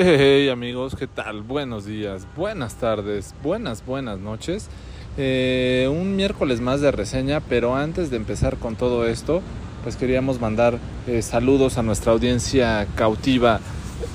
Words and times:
Hey 0.00 0.48
amigos, 0.48 0.94
¿qué 0.96 1.08
tal? 1.08 1.42
Buenos 1.42 1.84
días, 1.84 2.24
buenas 2.36 2.76
tardes, 2.76 3.34
buenas, 3.42 3.84
buenas 3.84 4.20
noches. 4.20 4.68
Eh, 5.16 5.88
un 5.90 6.14
miércoles 6.14 6.60
más 6.60 6.80
de 6.80 6.92
reseña, 6.92 7.40
pero 7.40 7.74
antes 7.74 8.08
de 8.08 8.16
empezar 8.16 8.58
con 8.58 8.76
todo 8.76 9.08
esto, 9.08 9.42
pues 9.82 9.96
queríamos 9.96 10.40
mandar 10.40 10.78
eh, 11.08 11.20
saludos 11.20 11.78
a 11.78 11.82
nuestra 11.82 12.12
audiencia 12.12 12.86
cautiva. 12.94 13.58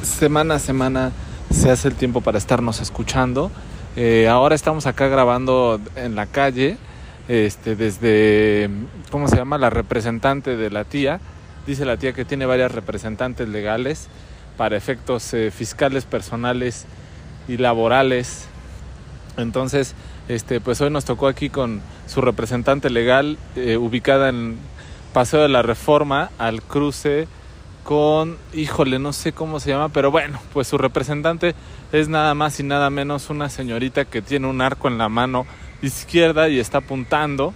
Semana 0.03 0.55
a 0.55 0.59
semana 0.59 1.11
se 1.51 1.69
hace 1.69 1.89
el 1.89 1.95
tiempo 1.95 2.21
para 2.21 2.37
estarnos 2.37 2.79
escuchando. 2.79 3.51
Eh, 3.97 4.29
ahora 4.29 4.55
estamos 4.55 4.85
acá 4.85 5.09
grabando 5.09 5.81
en 5.97 6.15
la 6.15 6.27
calle, 6.27 6.77
este, 7.27 7.75
desde, 7.75 8.69
¿cómo 9.11 9.27
se 9.27 9.35
llama? 9.35 9.57
La 9.57 9.69
representante 9.69 10.55
de 10.55 10.69
la 10.69 10.85
tía. 10.85 11.19
Dice 11.67 11.83
la 11.83 11.97
tía 11.97 12.13
que 12.13 12.23
tiene 12.23 12.45
varias 12.45 12.71
representantes 12.71 13.49
legales 13.49 14.07
para 14.57 14.77
efectos 14.77 15.33
eh, 15.33 15.51
fiscales, 15.51 16.05
personales 16.05 16.85
y 17.47 17.57
laborales. 17.57 18.47
Entonces, 19.37 19.95
este, 20.27 20.61
pues 20.61 20.79
hoy 20.81 20.89
nos 20.89 21.05
tocó 21.05 21.27
aquí 21.27 21.49
con 21.49 21.81
su 22.07 22.21
representante 22.21 22.89
legal, 22.89 23.37
eh, 23.55 23.77
ubicada 23.77 24.29
en 24.29 24.57
Paseo 25.13 25.41
de 25.41 25.49
la 25.49 25.61
Reforma, 25.61 26.29
al 26.37 26.61
cruce 26.61 27.27
con, 27.83 28.37
híjole, 28.53 28.99
no 28.99 29.11
sé 29.11 29.33
cómo 29.33 29.59
se 29.59 29.71
llama, 29.71 29.89
pero 29.89 30.09
bueno, 30.09 30.39
pues 30.53 30.67
su 30.67 30.77
representante 30.77 31.53
es 31.91 32.07
nada 32.07 32.33
más 32.33 32.59
y 32.59 32.63
nada 32.63 32.89
menos 32.89 33.29
una 33.29 33.49
señorita 33.49 34.05
que 34.05 34.21
tiene 34.21 34.47
un 34.47 34.61
arco 34.61 34.87
en 34.87 34.97
la 34.97 35.09
mano 35.09 35.45
izquierda 35.81 36.47
y 36.47 36.59
está 36.59 36.77
apuntando 36.79 37.53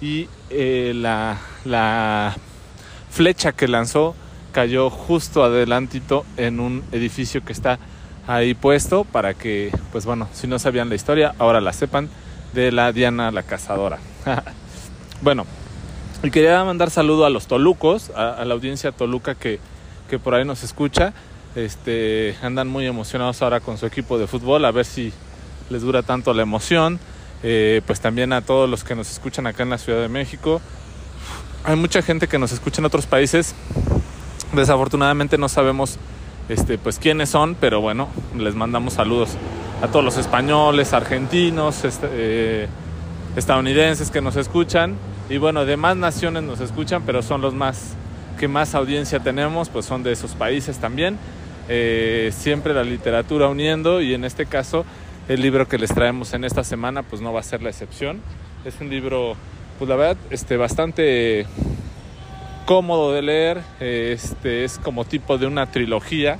y 0.00 0.28
eh, 0.50 0.92
la, 0.94 1.38
la 1.64 2.36
flecha 3.10 3.52
que 3.52 3.68
lanzó 3.68 4.16
cayó 4.58 4.90
justo 4.90 5.44
adelantito 5.44 6.26
en 6.36 6.58
un 6.58 6.82
edificio 6.90 7.44
que 7.44 7.52
está 7.52 7.78
ahí 8.26 8.54
puesto 8.54 9.04
para 9.04 9.32
que, 9.32 9.70
pues 9.92 10.04
bueno, 10.04 10.26
si 10.32 10.48
no 10.48 10.58
sabían 10.58 10.88
la 10.88 10.96
historia, 10.96 11.32
ahora 11.38 11.60
la 11.60 11.72
sepan 11.72 12.08
de 12.54 12.72
la 12.72 12.90
Diana 12.90 13.30
la 13.30 13.44
Cazadora. 13.44 13.98
bueno, 15.22 15.46
y 16.24 16.32
quería 16.32 16.64
mandar 16.64 16.90
saludo 16.90 17.24
a 17.24 17.30
los 17.30 17.46
tolucos, 17.46 18.10
a, 18.16 18.44
la 18.44 18.54
audiencia 18.54 18.90
toluca 18.90 19.36
que, 19.36 19.60
que, 20.10 20.18
por 20.18 20.34
ahí 20.34 20.44
nos 20.44 20.64
escucha. 20.64 21.12
Este, 21.54 22.34
andan 22.42 22.66
muy 22.66 22.84
emocionados 22.84 23.40
ahora 23.42 23.60
con 23.60 23.78
su 23.78 23.86
equipo 23.86 24.18
de 24.18 24.26
fútbol, 24.26 24.64
a 24.64 24.72
ver 24.72 24.86
si 24.86 25.12
les 25.70 25.82
dura 25.82 26.02
tanto 26.02 26.34
la 26.34 26.42
emoción. 26.42 26.98
Eh, 27.44 27.80
pues 27.86 28.00
también 28.00 28.32
a 28.32 28.40
todos 28.40 28.68
los 28.68 28.82
que 28.82 28.96
nos 28.96 29.08
escuchan 29.08 29.46
acá 29.46 29.62
en 29.62 29.70
la 29.70 29.78
Ciudad 29.78 30.00
de 30.00 30.08
México. 30.08 30.60
Hay 31.62 31.76
mucha 31.76 32.02
gente 32.02 32.26
que 32.26 32.40
nos 32.40 32.50
escucha 32.50 32.80
en 32.80 32.86
otros 32.86 33.06
países 33.06 33.54
Desafortunadamente 34.52 35.36
no 35.36 35.48
sabemos 35.48 35.98
este, 36.48 36.78
pues 36.78 36.98
quiénes 36.98 37.28
son, 37.28 37.54
pero 37.54 37.80
bueno, 37.80 38.08
les 38.36 38.54
mandamos 38.54 38.94
saludos 38.94 39.36
a 39.82 39.88
todos 39.88 40.04
los 40.04 40.16
españoles, 40.16 40.94
argentinos, 40.94 41.84
este, 41.84 42.08
eh, 42.10 42.68
estadounidenses 43.36 44.10
que 44.10 44.22
nos 44.22 44.36
escuchan 44.36 44.96
y 45.28 45.36
bueno, 45.36 45.66
de 45.66 45.76
más 45.76 45.96
naciones 45.96 46.42
nos 46.42 46.60
escuchan, 46.60 47.02
pero 47.04 47.22
son 47.22 47.42
los 47.42 47.54
más 47.54 47.94
que 48.38 48.48
más 48.48 48.74
audiencia 48.74 49.20
tenemos, 49.20 49.68
pues 49.68 49.84
son 49.84 50.02
de 50.02 50.12
esos 50.12 50.32
países 50.32 50.78
también. 50.78 51.18
Eh, 51.68 52.32
siempre 52.34 52.72
la 52.72 52.84
literatura 52.84 53.48
uniendo 53.48 54.00
y 54.00 54.14
en 54.14 54.24
este 54.24 54.46
caso 54.46 54.86
el 55.28 55.42
libro 55.42 55.68
que 55.68 55.76
les 55.76 55.92
traemos 55.92 56.32
en 56.32 56.44
esta 56.44 56.64
semana 56.64 57.02
pues 57.02 57.20
no 57.20 57.32
va 57.34 57.40
a 57.40 57.42
ser 57.42 57.62
la 57.62 57.68
excepción. 57.68 58.22
Es 58.64 58.80
un 58.80 58.88
libro, 58.88 59.36
pues 59.78 59.88
la 59.90 59.96
verdad, 59.96 60.16
este, 60.30 60.56
bastante 60.56 61.46
cómodo 62.68 63.14
de 63.14 63.22
leer, 63.22 63.62
este 63.80 64.62
es 64.62 64.78
como 64.78 65.06
tipo 65.06 65.38
de 65.38 65.46
una 65.46 65.70
trilogía, 65.70 66.38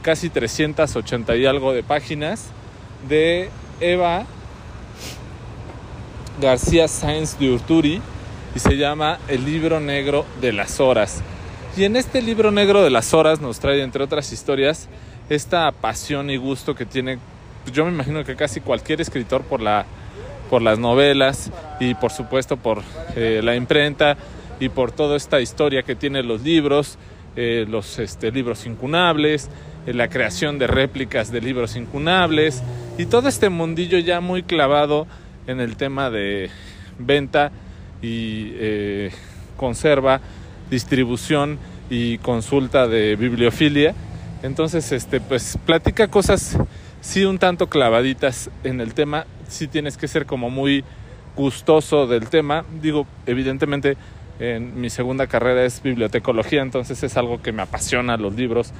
casi 0.00 0.30
380 0.30 1.36
y 1.36 1.44
algo 1.44 1.74
de 1.74 1.82
páginas, 1.82 2.46
de 3.06 3.50
Eva 3.78 4.24
García 6.40 6.88
Sáenz 6.88 7.38
de 7.38 7.50
Urturi 7.50 8.00
y 8.56 8.58
se 8.60 8.78
llama 8.78 9.18
El 9.28 9.44
libro 9.44 9.78
negro 9.78 10.24
de 10.40 10.54
las 10.54 10.80
horas. 10.80 11.20
Y 11.76 11.84
en 11.84 11.96
este 11.96 12.22
libro 12.22 12.50
negro 12.50 12.82
de 12.82 12.88
las 12.88 13.12
horas 13.12 13.42
nos 13.42 13.60
trae, 13.60 13.82
entre 13.82 14.02
otras 14.02 14.32
historias, 14.32 14.88
esta 15.28 15.70
pasión 15.70 16.30
y 16.30 16.38
gusto 16.38 16.74
que 16.74 16.86
tiene, 16.86 17.18
pues 17.64 17.76
yo 17.76 17.84
me 17.84 17.90
imagino 17.90 18.24
que 18.24 18.36
casi 18.36 18.62
cualquier 18.62 19.02
escritor 19.02 19.42
por, 19.42 19.60
la, 19.60 19.84
por 20.48 20.62
las 20.62 20.78
novelas 20.78 21.50
y 21.78 21.92
por 21.92 22.10
supuesto 22.10 22.56
por 22.56 22.82
eh, 23.16 23.42
la 23.44 23.54
imprenta 23.54 24.16
y 24.60 24.68
por 24.68 24.92
toda 24.92 25.16
esta 25.16 25.40
historia 25.40 25.82
que 25.82 25.94
tienen 25.94 26.28
los 26.28 26.42
libros, 26.42 26.98
eh, 27.36 27.66
los 27.68 27.98
este, 27.98 28.32
libros 28.32 28.66
incunables, 28.66 29.50
eh, 29.86 29.94
la 29.94 30.08
creación 30.08 30.58
de 30.58 30.66
réplicas 30.66 31.30
de 31.30 31.40
libros 31.40 31.76
incunables 31.76 32.62
y 32.96 33.06
todo 33.06 33.28
este 33.28 33.48
mundillo 33.48 33.98
ya 33.98 34.20
muy 34.20 34.42
clavado 34.42 35.06
en 35.46 35.60
el 35.60 35.76
tema 35.76 36.10
de 36.10 36.50
venta 36.98 37.52
y 38.02 38.52
eh, 38.54 39.10
conserva, 39.56 40.20
distribución 40.70 41.58
y 41.90 42.18
consulta 42.18 42.86
de 42.86 43.16
bibliofilia. 43.16 43.94
Entonces, 44.42 44.92
este, 44.92 45.20
pues 45.20 45.58
platica 45.64 46.08
cosas 46.08 46.58
sí 47.00 47.24
un 47.24 47.38
tanto 47.38 47.68
clavaditas 47.68 48.50
en 48.64 48.80
el 48.80 48.94
tema, 48.94 49.26
sí 49.48 49.68
tienes 49.68 49.96
que 49.96 50.08
ser 50.08 50.26
como 50.26 50.50
muy 50.50 50.84
gustoso 51.36 52.06
del 52.06 52.28
tema. 52.28 52.64
Digo, 52.82 53.06
evidentemente 53.26 53.96
en 54.38 54.80
mi 54.80 54.90
segunda 54.90 55.26
carrera 55.26 55.64
es 55.64 55.82
bibliotecología, 55.82 56.62
entonces 56.62 57.02
es 57.02 57.16
algo 57.16 57.42
que 57.42 57.52
me 57.52 57.62
apasiona 57.62 58.16
los 58.16 58.34
libros, 58.34 58.72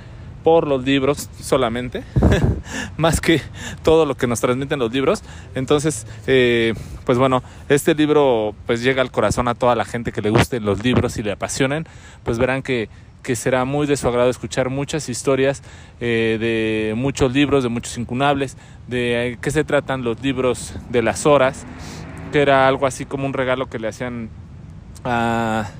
por 0.45 0.67
los 0.67 0.85
libros 0.85 1.29
solamente, 1.41 2.05
más 2.97 3.21
que 3.21 3.41
todo 3.83 4.07
lo 4.07 4.17
que 4.17 4.27
nos 4.27 4.41
transmiten 4.41 4.79
los 4.79 4.93
libros. 4.93 5.23
Entonces, 5.55 6.07
eh, 6.27 6.75
pues 7.05 7.19
bueno, 7.19 7.43
este 7.69 7.95
libro 7.95 8.55
pues 8.67 8.83
llega 8.83 9.03
al 9.03 9.11
corazón 9.11 9.49
a 9.49 9.55
toda 9.55 9.75
la 9.75 9.85
gente 9.85 10.13
que 10.13 10.23
le 10.23 10.31
gusten 10.31 10.65
los 10.65 10.83
libros 10.83 11.19
y 11.19 11.23
le 11.23 11.33
apasionen, 11.33 11.87
pues 12.25 12.39
verán 12.39 12.63
que 12.63 12.89
que 13.23 13.37
será 13.37 13.65
muy 13.65 13.87
de 13.87 13.97
su 13.97 14.09
agrado 14.09 14.31
escuchar 14.31 14.71
muchas 14.71 15.09
historias 15.09 15.63
eh, 16.01 16.39
de 16.41 16.95
muchos 16.95 17.33
libros, 17.33 17.63
de 17.63 17.69
muchos 17.69 17.99
incunables, 17.99 18.57
de 18.87 19.39
qué 19.43 19.51
se 19.51 19.65
tratan 19.65 20.03
los 20.03 20.23
libros 20.23 20.75
de 20.89 21.03
las 21.03 21.27
horas, 21.27 21.67
que 22.33 22.41
era 22.41 22.69
algo 22.69 22.87
así 22.87 23.05
como 23.05 23.27
un 23.27 23.33
regalo 23.33 23.69
que 23.69 23.79
le 23.79 23.89
hacían 23.89 24.31
a 25.05 25.71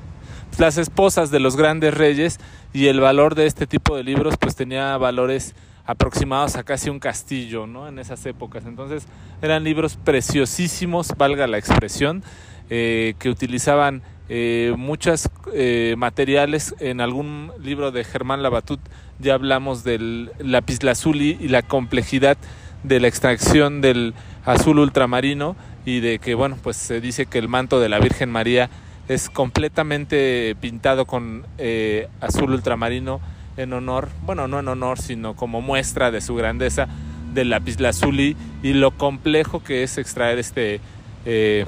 las 0.59 0.77
esposas 0.77 1.31
de 1.31 1.41
los 1.41 1.57
grandes 1.57 1.95
reyes 1.95 2.39
y 2.73 2.87
el 2.87 3.01
valor 3.01 3.35
de 3.35 3.47
este 3.47 3.67
tipo 3.67 3.97
de 3.97 4.03
libros 4.03 4.37
pues 4.39 4.57
tenía 4.57 4.97
valores 4.97 5.55
aproximados 5.87 6.57
a 6.57 6.65
casi 6.65 6.91
un 6.91 6.99
castillo, 6.99 7.67
¿no? 7.67 7.89
En 7.89 7.99
esas 7.99 8.25
épocas. 8.27 8.67
Entonces 8.67 9.07
eran 9.41 9.65
libros 9.65 9.97
preciosísimos, 9.97 11.15
valga 11.17 11.47
la 11.47 11.57
expresión, 11.57 12.23
eh, 12.69 13.15
que 13.19 13.31
utilizaban 13.31 14.03
eh, 14.29 14.75
muchos 14.77 15.31
eh, 15.55 15.95
materiales. 15.97 16.75
En 16.79 17.01
algún 17.01 17.53
libro 17.63 17.91
de 17.91 18.05
Germán 18.05 18.43
Labatut 18.43 18.81
ya 19.19 19.35
hablamos 19.35 19.83
del 19.83 20.31
lapislázuli 20.39 21.39
y 21.41 21.49
la 21.49 21.63
complejidad 21.63 22.37
de 22.83 23.01
la 23.01 23.09
extracción 23.09 23.81
del 23.81 24.13
azul 24.45 24.79
ultramarino 24.79 25.57
y 25.87 26.01
de 26.01 26.19
que, 26.19 26.35
bueno, 26.35 26.59
pues 26.63 26.77
se 26.77 27.01
dice 27.01 27.25
que 27.25 27.39
el 27.39 27.49
manto 27.49 27.81
de 27.81 27.89
la 27.89 27.99
Virgen 27.99 28.31
María 28.31 28.69
es 29.09 29.31
completamente 29.31 30.55
pintado 30.61 31.07
con 31.07 31.45
eh, 31.57 32.09
azul 32.21 32.53
ultramarino 32.53 33.21
en 33.57 33.73
honor, 33.73 34.09
bueno, 34.25 34.47
no 34.47 34.61
en 34.61 34.69
honor, 34.69 35.01
sino 35.01 35.35
como 35.35 35.63
muestra 35.63 36.11
de 36.11 36.21
su 36.21 36.35
grandeza 36.35 36.89
del 37.33 37.51
lapislázuli 37.51 38.37
y 38.63 38.75
lo 38.75 38.93
complejo 38.93 39.65
que 39.65 39.83
es 39.83 39.99
extraer 39.99 40.39
este 40.39 40.81
eh, 41.25 41.65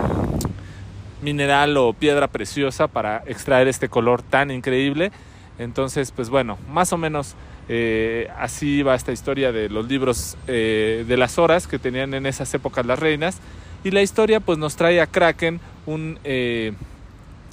mineral 1.23 1.77
o 1.77 1.93
piedra 1.95 2.29
preciosa 2.29 2.89
para 2.89 3.25
extraer 3.27 3.69
este 3.69 3.89
color 3.89 4.23
tan 4.23 4.51
increíble. 4.51 5.11
Entonces, 5.59 6.13
pues 6.13 6.29
bueno, 6.29 6.59
más 6.71 6.93
o 6.93 6.99
menos 6.99 7.35
eh, 7.69 8.29
así 8.39 8.83
va 8.83 8.95
esta 8.95 9.13
historia 9.13 9.51
de 9.51 9.69
los 9.69 9.89
libros 9.89 10.37
de 10.47 11.17
las 11.17 11.39
horas 11.39 11.67
que 11.67 11.79
tenían 11.79 12.15
en 12.15 12.27
esas 12.27 12.53
épocas 12.55 12.87
las 12.87 12.99
reinas. 12.99 13.39
Y 13.83 13.91
la 13.91 14.03
historia 14.03 14.41
pues 14.41 14.59
nos 14.59 14.77
trae 14.77 15.01
a 15.01 15.07
Kraken, 15.07 15.61
un 15.87 16.19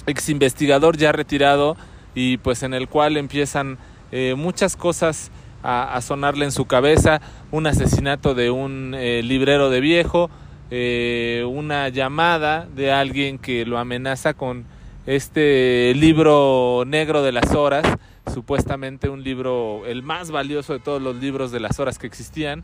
ex 0.08 0.28
investigador 0.28 0.96
ya 0.96 1.12
retirado 1.12 1.76
y 2.14 2.38
pues 2.38 2.62
en 2.62 2.74
el 2.74 2.88
cual 2.88 3.16
empiezan 3.16 3.78
eh, 4.10 4.34
muchas 4.36 4.76
cosas 4.76 5.30
a, 5.62 6.00
sonarle 6.00 6.44
en 6.44 6.52
su 6.52 6.66
cabeza, 6.66 7.20
un 7.50 7.66
asesinato 7.66 8.34
de 8.34 8.50
un 8.50 8.94
eh, 8.96 9.22
librero 9.22 9.70
de 9.70 9.80
viejo, 9.80 10.30
eh, 10.70 11.44
una 11.48 11.88
llamada 11.88 12.66
de 12.74 12.92
alguien 12.92 13.38
que 13.38 13.66
lo 13.66 13.78
amenaza 13.78 14.34
con 14.34 14.64
este 15.06 15.92
libro 15.94 16.84
negro 16.86 17.22
de 17.22 17.32
las 17.32 17.54
horas, 17.54 17.84
supuestamente 18.32 19.08
un 19.08 19.24
libro 19.24 19.86
el 19.86 20.02
más 20.02 20.30
valioso 20.30 20.74
de 20.74 20.80
todos 20.80 21.02
los 21.02 21.16
libros 21.16 21.50
de 21.50 21.60
las 21.60 21.80
horas 21.80 21.98
que 21.98 22.06
existían, 22.06 22.62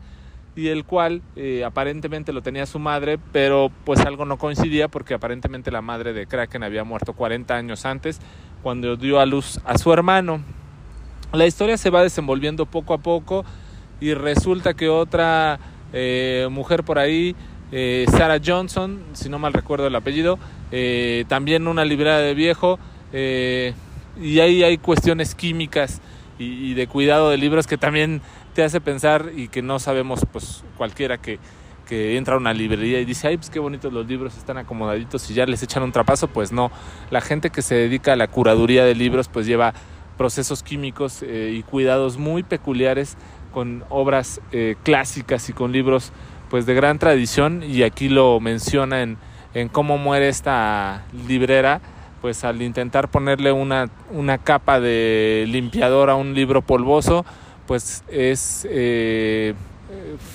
y 0.55 0.69
el 0.69 0.85
cual 0.85 1.21
eh, 1.35 1.63
aparentemente 1.65 2.31
lo 2.31 2.41
tenía 2.41 2.65
su 2.65 2.79
madre, 2.79 3.19
pero 3.31 3.71
pues 3.83 3.99
algo 4.01 4.25
no 4.25 4.37
coincidía 4.37 4.87
porque 4.87 5.13
aparentemente 5.13 5.69
la 5.71 5.81
madre 5.81 6.13
de 6.13 6.27
Kraken 6.27 6.63
había 6.63 6.83
muerto 6.83 7.13
40 7.13 7.55
años 7.55 7.85
antes 7.85 8.19
cuando 8.63 8.95
dio 8.95 9.19
a 9.19 9.25
luz 9.25 9.59
a 9.65 9.77
su 9.77 9.91
hermano. 9.91 10.41
La 11.33 11.45
historia 11.45 11.77
se 11.77 11.89
va 11.89 12.03
desenvolviendo 12.03 12.65
poco 12.65 12.93
a 12.93 12.99
poco 12.99 13.43
y 13.99 14.13
resulta 14.13 14.73
que 14.73 14.87
otra 14.87 15.59
eh, 15.91 16.47
mujer 16.49 16.83
por 16.83 16.99
ahí, 16.99 17.35
eh, 17.71 18.05
Sarah 18.09 18.39
Johnson, 18.43 19.03
si 19.13 19.27
no 19.27 19.39
mal 19.39 19.53
recuerdo 19.53 19.87
el 19.87 19.95
apellido, 19.95 20.39
también 21.27 21.67
una 21.67 21.85
librería 21.85 22.17
de 22.17 22.33
viejo, 22.33 22.79
y 23.13 24.39
ahí 24.39 24.63
hay 24.63 24.77
cuestiones 24.77 25.35
químicas 25.35 26.01
y, 26.37 26.73
de 26.73 26.87
cuidado 26.87 27.29
de 27.29 27.37
libros 27.37 27.67
que 27.67 27.77
también 27.77 28.21
te 28.55 28.63
hace 28.63 28.81
pensar 28.81 29.31
y 29.35 29.49
que 29.49 29.61
no 29.61 29.77
sabemos, 29.79 30.25
pues 30.31 30.63
cualquiera 30.77 31.19
que, 31.19 31.37
que 31.87 32.17
entra 32.17 32.35
a 32.35 32.37
una 32.37 32.53
librería 32.53 32.99
y 32.99 33.05
dice, 33.05 33.27
ay, 33.27 33.37
pues 33.37 33.51
qué 33.51 33.59
bonitos 33.59 33.93
los 33.93 34.07
libros, 34.07 34.37
están 34.37 34.57
acomodaditos 34.57 35.29
y 35.29 35.33
ya 35.33 35.45
les 35.45 35.61
echan 35.61 35.83
un 35.83 35.91
trapazo, 35.91 36.29
pues 36.29 36.51
no. 36.51 36.71
La 37.11 37.21
gente 37.21 37.49
que 37.49 37.61
se 37.61 37.75
dedica 37.75 38.13
a 38.13 38.15
la 38.15 38.27
curaduría 38.27 38.85
de 38.85 38.95
libros, 38.95 39.27
pues 39.27 39.45
lleva 39.45 39.73
procesos 40.17 40.63
químicos 40.63 41.21
y 41.21 41.61
cuidados 41.63 42.17
muy 42.17 42.43
peculiares 42.43 43.17
con 43.53 43.83
obras 43.89 44.39
eh, 44.51 44.75
clásicas 44.83 45.49
y 45.49 45.53
con 45.53 45.71
libros 45.71 46.11
pues 46.49 46.65
de 46.65 46.73
gran 46.73 46.99
tradición 46.99 47.63
y 47.63 47.83
aquí 47.83 48.07
lo 48.07 48.39
menciona 48.39 49.01
en, 49.01 49.17
en 49.53 49.67
cómo 49.67 49.97
muere 49.97 50.29
esta 50.29 51.03
librera 51.27 51.81
pues 52.21 52.43
al 52.43 52.61
intentar 52.61 53.09
ponerle 53.09 53.51
una, 53.51 53.89
una 54.11 54.37
capa 54.37 54.79
de 54.79 55.45
limpiador 55.47 56.09
a 56.09 56.15
un 56.15 56.33
libro 56.33 56.61
polvoso 56.61 57.25
pues 57.67 58.03
es 58.09 58.67
eh, 58.69 59.53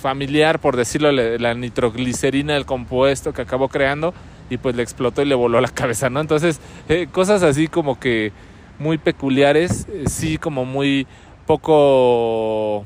familiar 0.01 0.59
por 0.59 0.75
decirlo 0.75 1.11
la 1.11 1.53
nitroglicerina 1.53 2.53
del 2.53 2.65
compuesto 2.65 3.33
que 3.33 3.41
acabó 3.41 3.69
creando 3.69 4.13
y 4.49 4.57
pues 4.57 4.75
le 4.75 4.83
explotó 4.83 5.21
y 5.21 5.25
le 5.25 5.35
voló 5.35 5.61
la 5.61 5.69
cabeza 5.73 6.09
no 6.09 6.19
entonces 6.19 6.59
eh, 6.89 7.07
cosas 7.11 7.43
así 7.43 7.67
como 7.67 7.99
que 7.99 8.31
muy 8.79 8.97
peculiares 8.97 9.87
sí 10.07 10.37
como 10.37 10.65
muy 10.65 11.07
poco 11.45 12.83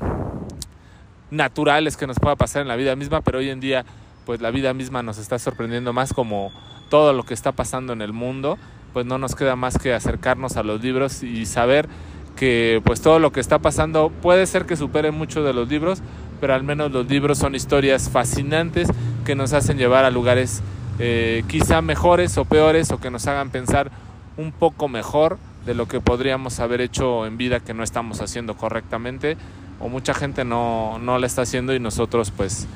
naturales 1.30 1.96
que 1.96 2.06
nos 2.06 2.18
pueda 2.18 2.36
pasar 2.36 2.62
en 2.62 2.68
la 2.68 2.76
vida 2.76 2.96
misma, 2.96 3.20
pero 3.20 3.38
hoy 3.38 3.50
en 3.50 3.60
día 3.60 3.84
pues 4.24 4.40
la 4.40 4.50
vida 4.50 4.74
misma 4.74 5.02
nos 5.02 5.18
está 5.18 5.38
sorprendiendo 5.38 5.92
más 5.92 6.12
como 6.12 6.50
todo 6.90 7.12
lo 7.12 7.22
que 7.22 7.34
está 7.34 7.52
pasando 7.52 7.92
en 7.92 8.02
el 8.02 8.12
mundo, 8.12 8.58
pues 8.92 9.06
no 9.06 9.18
nos 9.18 9.36
queda 9.36 9.54
más 9.54 9.78
que 9.78 9.94
acercarnos 9.94 10.56
a 10.56 10.62
los 10.62 10.82
libros 10.82 11.22
y 11.22 11.46
saber 11.46 11.88
que 12.36 12.80
pues 12.84 13.00
todo 13.00 13.18
lo 13.18 13.32
que 13.32 13.40
está 13.40 13.58
pasando 13.58 14.10
puede 14.22 14.46
ser 14.46 14.66
que 14.66 14.76
supere 14.76 15.10
mucho 15.10 15.42
de 15.42 15.52
los 15.52 15.68
libros, 15.68 16.02
pero 16.40 16.54
al 16.54 16.62
menos 16.62 16.92
los 16.92 17.08
libros 17.08 17.38
son 17.38 17.54
historias 17.54 18.10
fascinantes 18.10 18.88
que 19.24 19.34
nos 19.34 19.52
hacen 19.52 19.78
llevar 19.78 20.04
a 20.04 20.10
lugares 20.10 20.62
eh, 20.98 21.42
quizá 21.48 21.82
mejores 21.82 22.38
o 22.38 22.44
peores 22.44 22.90
o 22.92 23.00
que 23.00 23.10
nos 23.10 23.26
hagan 23.26 23.50
pensar 23.50 23.90
un 24.36 24.52
poco 24.52 24.88
mejor 24.88 25.38
de 25.64 25.74
lo 25.74 25.88
que 25.88 26.00
podríamos 26.00 26.60
haber 26.60 26.80
hecho 26.80 27.26
en 27.26 27.36
vida 27.36 27.60
que 27.60 27.74
no 27.74 27.82
estamos 27.82 28.20
haciendo 28.20 28.56
correctamente 28.56 29.36
o 29.80 29.88
mucha 29.88 30.14
gente 30.14 30.44
no, 30.44 30.98
no 30.98 31.18
la 31.18 31.26
está 31.26 31.42
haciendo 31.42 31.74
y 31.74 31.80
nosotros 31.80 32.30
pues 32.30 32.66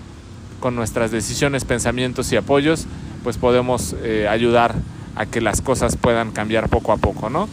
con 0.59 0.75
nuestras 0.75 1.11
decisiones, 1.11 1.65
pensamientos 1.65 2.33
y 2.33 2.37
apoyos 2.37 2.87
pues 3.23 3.39
podemos 3.39 3.95
eh, 4.03 4.27
ayudar 4.29 4.75
a 5.17 5.27
que 5.27 5.41
las 5.41 5.61
cosas 5.61 5.97
puedan 5.97 6.31
cambiar 6.31 6.69
poco 6.69 6.93
a 6.93 6.97
poco, 6.97 7.31
¿no? 7.31 7.49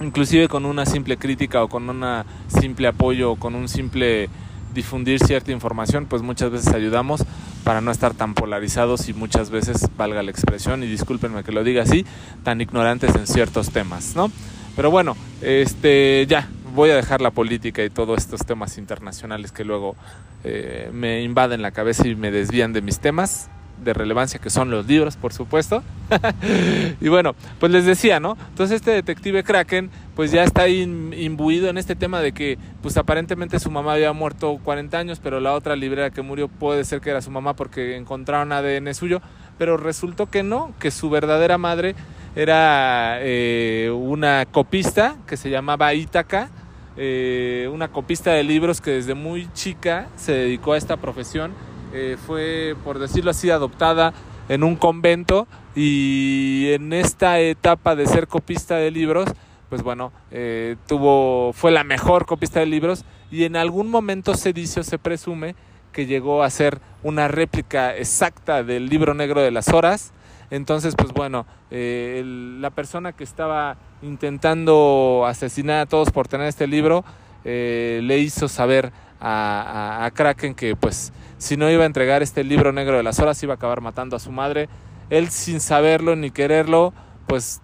Inclusive 0.00 0.48
con 0.48 0.64
una 0.64 0.86
simple 0.86 1.16
crítica 1.16 1.62
o 1.62 1.68
con 1.68 1.88
un 1.90 2.24
simple 2.48 2.88
apoyo 2.88 3.32
o 3.32 3.36
con 3.36 3.54
un 3.54 3.68
simple 3.68 4.28
difundir 4.72 5.18
cierta 5.18 5.50
información, 5.50 6.06
pues 6.06 6.22
muchas 6.22 6.50
veces 6.50 6.72
ayudamos 6.72 7.24
para 7.64 7.80
no 7.80 7.90
estar 7.90 8.14
tan 8.14 8.34
polarizados 8.34 9.08
y 9.08 9.14
muchas 9.14 9.50
veces, 9.50 9.88
valga 9.96 10.22
la 10.22 10.30
expresión, 10.30 10.84
y 10.84 10.86
discúlpenme 10.86 11.42
que 11.42 11.52
lo 11.52 11.64
diga 11.64 11.82
así, 11.82 12.06
tan 12.44 12.60
ignorantes 12.60 13.14
en 13.14 13.26
ciertos 13.26 13.70
temas, 13.70 14.14
¿no? 14.14 14.30
Pero 14.76 14.90
bueno, 14.90 15.16
este 15.42 16.24
ya, 16.28 16.48
voy 16.74 16.90
a 16.90 16.96
dejar 16.96 17.20
la 17.20 17.32
política 17.32 17.82
y 17.82 17.90
todos 17.90 18.18
estos 18.18 18.46
temas 18.46 18.78
internacionales 18.78 19.50
que 19.50 19.64
luego 19.64 19.96
eh, 20.44 20.90
me 20.92 21.22
invaden 21.22 21.60
la 21.60 21.72
cabeza 21.72 22.06
y 22.06 22.14
me 22.14 22.30
desvían 22.30 22.72
de 22.72 22.82
mis 22.82 23.00
temas 23.00 23.50
de 23.82 23.92
relevancia 23.92 24.40
que 24.40 24.50
son 24.50 24.70
los 24.70 24.86
libros, 24.86 25.16
por 25.16 25.32
supuesto. 25.32 25.82
y 27.00 27.08
bueno, 27.08 27.34
pues 27.58 27.72
les 27.72 27.84
decía, 27.84 28.20
¿no? 28.20 28.36
Entonces 28.50 28.76
este 28.76 28.90
detective 28.92 29.42
Kraken 29.42 29.90
pues 30.14 30.32
ya 30.32 30.42
está 30.42 30.68
imbuido 30.68 31.68
en 31.68 31.78
este 31.78 31.94
tema 31.94 32.20
de 32.20 32.32
que 32.32 32.58
pues 32.82 32.96
aparentemente 32.96 33.60
su 33.60 33.70
mamá 33.70 33.92
había 33.94 34.12
muerto 34.12 34.58
40 34.64 34.98
años, 34.98 35.20
pero 35.22 35.40
la 35.40 35.54
otra 35.54 35.76
librera 35.76 36.10
que 36.10 36.22
murió 36.22 36.48
puede 36.48 36.84
ser 36.84 37.00
que 37.00 37.10
era 37.10 37.22
su 37.22 37.30
mamá 37.30 37.54
porque 37.54 37.96
encontraron 37.96 38.52
ADN 38.52 38.94
suyo, 38.94 39.20
pero 39.58 39.76
resultó 39.76 40.26
que 40.26 40.42
no, 40.42 40.72
que 40.78 40.90
su 40.90 41.10
verdadera 41.10 41.58
madre 41.58 41.94
era 42.34 43.18
eh, 43.20 43.90
una 43.94 44.46
copista 44.46 45.16
que 45.26 45.36
se 45.36 45.50
llamaba 45.50 45.94
Ítaca, 45.94 46.50
eh, 46.96 47.68
una 47.72 47.88
copista 47.88 48.32
de 48.32 48.42
libros 48.42 48.80
que 48.80 48.90
desde 48.90 49.14
muy 49.14 49.48
chica 49.52 50.08
se 50.16 50.32
dedicó 50.32 50.72
a 50.72 50.78
esta 50.78 50.96
profesión 50.96 51.52
eh, 51.92 52.16
fue, 52.26 52.76
por 52.84 52.98
decirlo 52.98 53.30
así, 53.30 53.50
adoptada 53.50 54.12
en 54.48 54.62
un 54.62 54.76
convento 54.76 55.46
y 55.74 56.66
en 56.72 56.92
esta 56.92 57.40
etapa 57.40 57.96
de 57.96 58.06
ser 58.06 58.28
copista 58.28 58.76
de 58.76 58.90
libros, 58.90 59.28
pues 59.68 59.82
bueno, 59.82 60.12
eh, 60.30 60.76
tuvo, 60.86 61.52
fue 61.52 61.70
la 61.70 61.84
mejor 61.84 62.26
copista 62.26 62.60
de 62.60 62.66
libros 62.66 63.04
y 63.30 63.44
en 63.44 63.56
algún 63.56 63.90
momento 63.90 64.34
se 64.34 64.52
dice 64.52 64.80
o 64.80 64.84
se 64.84 64.98
presume 64.98 65.54
que 65.92 66.06
llegó 66.06 66.42
a 66.42 66.50
ser 66.50 66.80
una 67.02 67.28
réplica 67.28 67.96
exacta 67.96 68.62
del 68.62 68.88
libro 68.88 69.14
negro 69.14 69.40
de 69.40 69.50
las 69.50 69.68
horas. 69.68 70.12
Entonces, 70.50 70.94
pues 70.96 71.12
bueno, 71.12 71.46
eh, 71.70 72.22
la 72.60 72.70
persona 72.70 73.12
que 73.12 73.24
estaba 73.24 73.76
intentando 74.02 75.24
asesinar 75.26 75.80
a 75.80 75.86
todos 75.86 76.10
por 76.10 76.28
tener 76.28 76.48
este 76.48 76.66
libro, 76.66 77.04
le 77.44 78.18
hizo 78.18 78.46
saber 78.46 78.92
a, 79.20 80.04
a, 80.04 80.10
Kraken 80.10 80.54
que 80.54 80.76
pues 80.76 81.12
si 81.38 81.56
no 81.56 81.70
iba 81.70 81.82
a 81.82 81.86
entregar 81.86 82.22
este 82.22 82.44
libro 82.44 82.72
negro 82.72 82.96
de 82.96 83.02
las 83.02 83.18
horas 83.18 83.42
iba 83.42 83.54
a 83.54 83.56
acabar 83.56 83.80
matando 83.80 84.16
a 84.16 84.18
su 84.18 84.32
madre. 84.32 84.68
Él 85.10 85.30
sin 85.30 85.60
saberlo 85.60 86.16
ni 86.16 86.30
quererlo 86.30 86.92
pues 87.26 87.60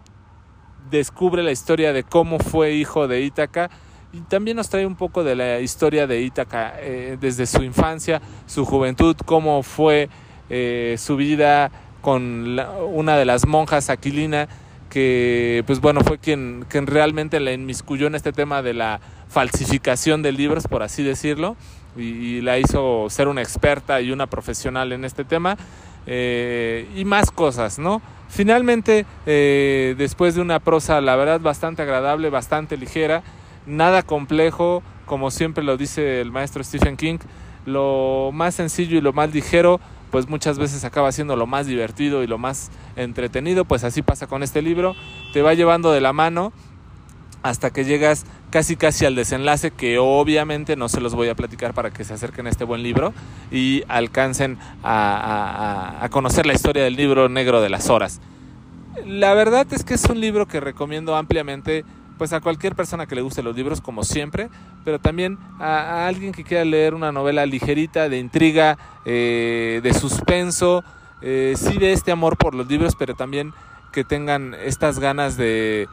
descubre 0.91 1.43
la 1.43 1.51
historia 1.51 1.93
de 1.93 2.05
cómo 2.05 2.39
fue 2.39 2.73
hijo 2.73 3.09
de 3.09 3.23
Ítaca 3.23 3.71
y 4.13 4.21
también 4.21 4.57
nos 4.57 4.69
trae 4.69 4.87
un 4.87 4.95
poco 4.95 5.25
de 5.25 5.35
la 5.35 5.61
historia 5.61 6.07
de 6.07 6.21
Ítaca 6.21 6.75
eh, 6.79 7.17
desde 7.21 7.47
su 7.47 7.65
infancia, 7.65 8.23
su 8.47 8.65
juventud, 8.65 9.17
cómo 9.25 9.63
fue 9.65 10.09
eh, 10.51 10.95
su 10.99 11.17
vida 11.17 11.73
con 12.01 12.61
una 12.93 13.17
de 13.17 13.25
las 13.25 13.47
monjas, 13.47 13.91
Aquilina, 13.91 14.47
que 14.89 15.65
pues 15.67 15.81
bueno 15.81 16.03
fue 16.03 16.19
quien, 16.19 16.65
quien 16.69 16.87
realmente 16.87 17.41
la 17.41 17.53
inmiscuyó 17.53 18.07
en 18.07 18.15
este 18.15 18.31
tema 18.33 18.63
de 18.63 18.75
la 18.75 19.01
falsificación 19.35 20.23
de 20.23 20.31
libros, 20.31 20.69
por 20.69 20.85
así 20.85 21.03
decirlo, 21.03 21.57
y, 21.97 22.41
la 22.41 22.59
hizo 22.59 23.07
ser 23.11 23.27
una 23.27 23.43
experta 23.43 24.01
y 24.01 24.13
una 24.13 24.29
profesional 24.29 24.93
en 24.93 25.05
este 25.05 25.25
tema, 25.25 25.57
eh, 26.07 26.89
y 26.95 27.05
más 27.05 27.33
cosas, 27.33 27.81
¿no? 27.81 28.01
Finalmente, 28.29 29.07
eh, 29.27 29.97
después 29.99 30.37
de 30.37 30.41
una 30.41 30.61
prosa, 30.61 31.01
la 31.01 31.17
verdad, 31.17 31.41
bastante 31.41 31.83
agradable, 31.83 32.31
bastante 32.31 32.77
ligera, 32.77 33.25
nada 33.67 34.03
complejo, 34.03 34.85
como 35.05 35.33
siempre 35.33 35.65
lo 35.65 35.77
dice 35.77 36.21
el 36.21 36.31
maestro 36.31 36.63
Stephen 36.63 36.97
King, 36.97 37.19
lo 37.67 38.31
más 38.33 38.55
sencillo 38.55 38.97
y 38.99 39.01
lo 39.01 39.13
más 39.13 39.35
ligero, 39.35 39.81
pues 40.13 40.29
muchas 40.29 40.61
veces 40.61 40.85
acaba 40.85 41.11
siendo 41.11 41.35
lo 41.35 41.47
más 41.47 41.67
divertido 41.67 42.23
y 42.23 42.29
lo 42.29 42.39
más 42.39 42.71
entretenido, 42.95 43.65
pues 43.65 43.83
así 43.83 44.01
pasa 44.01 44.29
con 44.29 44.45
este 44.45 44.63
libro, 44.63 44.95
te 45.33 45.43
va 45.43 45.55
llevando 45.55 45.91
de 45.91 46.01
la 46.01 46.13
mano 46.13 46.53
hasta 47.45 47.71
que 47.71 47.85
llegas 47.85 48.25
casi 48.49 48.75
casi 48.75 49.05
al 49.05 49.15
desenlace 49.15 49.71
que 49.71 49.99
obviamente 49.99 50.77
no 50.77 50.89
se 50.89 51.03
los 51.03 51.15
voy 51.15 51.29
a 51.29 51.35
platicar 51.35 51.75
para 51.75 51.91
que 51.91 52.03
se 52.03 52.15
acerquen 52.15 52.47
a 52.47 52.51
este 52.51 52.65
buen 52.65 52.83
libro 52.83 53.13
y 53.53 53.85
alcancen 53.87 54.57
a, 54.83 56.09
conocer 56.11 56.47
la 56.47 56.55
historia 56.55 56.83
del 56.83 56.97
libro 56.97 57.29
negro 57.29 57.61
de 57.61 57.69
las 57.69 57.91
horas. 57.91 58.23
La 59.05 59.35
verdad 59.35 59.67
es 59.73 59.85
que 59.85 59.93
es 59.93 60.05
un 60.07 60.21
libro 60.21 60.49
que 60.49 60.59
recomiendo 60.59 61.17
ampliamente 61.17 61.85
pues 62.17 62.33
a 62.33 62.41
cualquier 62.41 62.75
persona 62.75 63.05
que 63.07 63.15
le 63.15 63.21
guste 63.21 63.43
los 63.43 63.55
libros 63.55 63.83
como 63.83 64.05
siempre, 64.05 64.49
pero 64.83 64.99
también 64.99 65.37
a, 65.61 66.07
alguien 66.07 66.33
que 66.33 66.45
quiera 66.45 66.65
leer 66.65 66.95
una 66.95 67.13
novela 67.13 67.45
ligerita, 67.45 68.09
de 68.09 68.21
intriga, 68.21 68.79
eh, 69.05 69.81
de 69.83 69.93
suspenso, 69.93 70.83
eh, 71.21 71.57
sí 71.59 71.77
de 71.77 71.93
este 71.93 72.11
amor 72.11 72.39
por 72.39 72.55
los 72.55 72.67
libros, 72.69 72.95
pero 72.99 73.15
también 73.15 73.53
que 73.95 74.03
tengan 74.03 74.55
estas 74.55 74.99
ganas 74.99 75.37
de, 75.37 75.87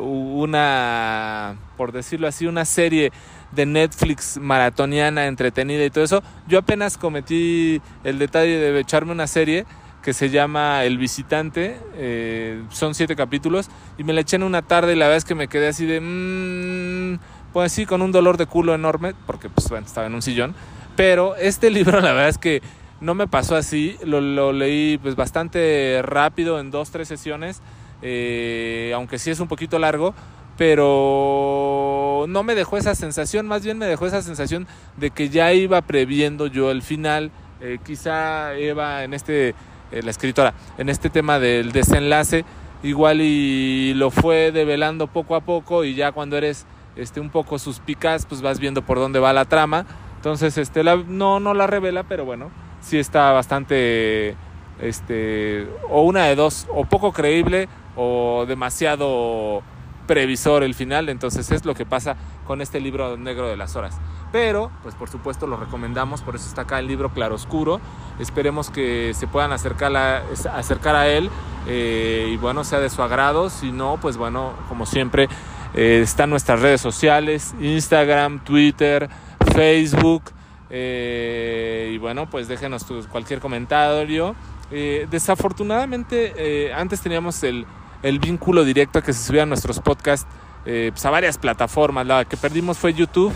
una, 0.00 1.56
por 1.76 1.90
decirlo 1.90 2.28
así, 2.28 2.46
una 2.46 2.64
serie 2.64 3.10
de 3.50 3.66
Netflix 3.66 4.38
maratoniana, 4.38 5.26
entretenida 5.26 5.84
y 5.84 5.90
todo 5.90 6.04
eso. 6.04 6.22
Yo 6.46 6.60
apenas 6.60 6.96
cometí 6.96 7.82
el 8.04 8.20
detalle 8.20 8.56
de 8.56 8.78
echarme 8.78 9.10
una 9.10 9.26
serie 9.26 9.66
que 10.02 10.12
se 10.12 10.30
llama 10.30 10.84
El 10.84 10.96
Visitante, 10.98 11.80
eh, 11.96 12.62
son 12.70 12.94
siete 12.94 13.16
capítulos, 13.16 13.68
y 13.98 14.04
me 14.04 14.12
la 14.12 14.20
eché 14.20 14.36
en 14.36 14.44
una 14.44 14.62
tarde 14.62 14.92
y 14.92 14.96
la 14.96 15.06
verdad 15.06 15.18
es 15.18 15.24
que 15.24 15.34
me 15.34 15.48
quedé 15.48 15.66
así 15.66 15.86
de, 15.86 16.00
mmm, 16.00 17.18
pues 17.52 17.72
sí, 17.72 17.84
con 17.84 18.00
un 18.00 18.12
dolor 18.12 18.36
de 18.36 18.46
culo 18.46 18.76
enorme, 18.76 19.14
porque 19.26 19.48
pues 19.48 19.68
bueno, 19.68 19.84
estaba 19.84 20.06
en 20.06 20.14
un 20.14 20.22
sillón, 20.22 20.54
pero 20.94 21.34
este 21.34 21.70
libro 21.76 22.00
la 22.00 22.12
verdad 22.12 22.28
es 22.28 22.38
que 22.38 22.62
no 23.00 23.14
me 23.14 23.26
pasó 23.26 23.56
así, 23.56 23.96
lo, 24.04 24.52
leí 24.52 24.98
pues 24.98 25.16
bastante 25.16 26.00
rápido 26.02 26.58
en 26.60 26.70
dos, 26.70 26.90
tres 26.90 27.08
sesiones, 27.08 27.60
eh, 28.02 28.92
aunque 28.94 29.18
sí 29.18 29.30
es 29.30 29.40
un 29.40 29.48
poquito 29.48 29.78
largo, 29.78 30.14
pero 30.56 32.24
no 32.28 32.42
me 32.42 32.54
dejó 32.54 32.78
esa 32.78 32.94
sensación, 32.94 33.46
más 33.46 33.62
bien 33.62 33.78
me 33.78 33.86
dejó 33.86 34.06
esa 34.06 34.22
sensación 34.22 34.66
de 34.96 35.10
que 35.10 35.28
ya 35.28 35.52
iba 35.52 35.82
previendo 35.82 36.46
yo 36.46 36.70
el 36.70 36.82
final. 36.82 37.30
Eh, 37.60 37.78
quizá 37.84 38.54
Eva 38.54 39.04
en 39.04 39.14
este, 39.14 39.50
eh, 39.90 40.02
la 40.02 40.10
escritora, 40.10 40.54
en 40.78 40.88
este 40.88 41.10
tema 41.10 41.38
del 41.38 41.72
desenlace, 41.72 42.44
igual 42.82 43.20
y 43.20 43.94
lo 43.94 44.10
fue 44.10 44.52
develando 44.52 45.06
poco 45.06 45.36
a 45.36 45.40
poco 45.40 45.84
y 45.84 45.94
ya 45.94 46.12
cuando 46.12 46.36
eres 46.36 46.66
este, 46.96 47.20
un 47.20 47.30
poco 47.30 47.58
suspicaz, 47.58 48.26
pues 48.26 48.42
vas 48.42 48.58
viendo 48.58 48.82
por 48.82 48.98
dónde 48.98 49.18
va 49.18 49.32
la 49.32 49.44
trama. 49.44 49.86
Entonces, 50.16 50.58
este, 50.58 50.82
la, 50.82 50.96
no, 50.96 51.40
no 51.40 51.54
la 51.54 51.66
revela, 51.66 52.02
pero 52.02 52.24
bueno, 52.24 52.50
sí 52.86 52.98
está 52.98 53.32
bastante, 53.32 54.36
este, 54.80 55.68
o 55.90 56.02
una 56.02 56.24
de 56.26 56.36
dos, 56.36 56.68
o 56.72 56.84
poco 56.84 57.12
creíble 57.12 57.68
o 57.96 58.44
demasiado 58.46 59.62
previsor 60.06 60.62
el 60.62 60.74
final. 60.74 61.08
Entonces 61.08 61.50
es 61.50 61.64
lo 61.64 61.74
que 61.74 61.84
pasa 61.84 62.16
con 62.46 62.60
este 62.60 62.78
libro 62.80 63.16
negro 63.16 63.48
de 63.48 63.56
las 63.56 63.74
horas. 63.74 63.98
Pero, 64.30 64.70
pues 64.82 64.94
por 64.94 65.08
supuesto 65.08 65.46
lo 65.46 65.56
recomendamos, 65.56 66.22
por 66.22 66.36
eso 66.36 66.46
está 66.46 66.62
acá 66.62 66.78
el 66.78 66.86
libro 66.86 67.10
Claroscuro. 67.10 67.80
Esperemos 68.20 68.70
que 68.70 69.12
se 69.14 69.26
puedan 69.26 69.50
acercar 69.52 69.96
a, 69.96 70.22
acercar 70.54 70.94
a 70.94 71.08
él 71.08 71.28
eh, 71.66 72.30
y 72.32 72.36
bueno, 72.36 72.62
sea 72.62 72.78
de 72.78 72.90
su 72.90 73.02
agrado. 73.02 73.50
Si 73.50 73.72
no, 73.72 73.98
pues 74.00 74.16
bueno, 74.16 74.52
como 74.68 74.86
siempre, 74.86 75.28
eh, 75.74 76.00
están 76.02 76.30
nuestras 76.30 76.60
redes 76.60 76.80
sociales, 76.80 77.54
Instagram, 77.60 78.44
Twitter, 78.44 79.08
Facebook. 79.52 80.35
Eh, 80.70 81.92
y 81.94 81.98
bueno, 81.98 82.28
pues 82.28 82.48
déjenos 82.48 82.86
cualquier 83.10 83.40
comentario. 83.40 84.34
desafortunadamente, 84.70 86.72
antes 86.74 87.00
teníamos 87.00 87.42
el, 87.42 87.66
el 88.02 88.18
vínculo 88.18 88.64
directo 88.64 88.98
a 88.98 89.02
que 89.02 89.12
se 89.12 89.24
subían 89.24 89.48
nuestros 89.48 89.80
podcasts 89.80 90.26
eh, 90.66 90.90
pues 90.92 91.06
a 91.06 91.10
varias 91.10 91.38
plataformas. 91.38 92.06
La 92.06 92.24
que 92.24 92.36
perdimos 92.36 92.76
fue 92.76 92.92
YouTube. 92.92 93.32